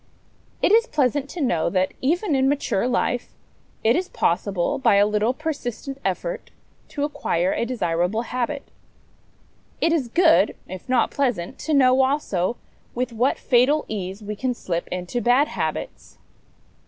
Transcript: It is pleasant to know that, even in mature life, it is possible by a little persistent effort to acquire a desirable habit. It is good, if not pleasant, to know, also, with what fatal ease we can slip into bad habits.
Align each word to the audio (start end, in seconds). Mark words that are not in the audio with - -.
It 0.63 0.71
is 0.71 0.87
pleasant 0.87 1.29
to 1.29 1.41
know 1.41 1.69
that, 1.69 1.93
even 2.01 2.33
in 2.33 2.49
mature 2.49 2.87
life, 2.87 3.35
it 3.83 3.95
is 3.95 4.09
possible 4.09 4.79
by 4.79 4.95
a 4.95 5.05
little 5.05 5.31
persistent 5.31 5.99
effort 6.03 6.49
to 6.87 7.03
acquire 7.03 7.53
a 7.53 7.65
desirable 7.65 8.23
habit. 8.23 8.63
It 9.79 9.93
is 9.93 10.07
good, 10.07 10.55
if 10.67 10.89
not 10.89 11.11
pleasant, 11.11 11.59
to 11.59 11.75
know, 11.75 12.01
also, 12.01 12.57
with 12.95 13.13
what 13.13 13.37
fatal 13.37 13.85
ease 13.87 14.23
we 14.23 14.35
can 14.35 14.55
slip 14.55 14.87
into 14.87 15.21
bad 15.21 15.49
habits. 15.49 16.17